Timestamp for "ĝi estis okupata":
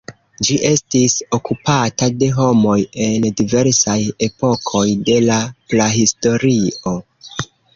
0.47-2.07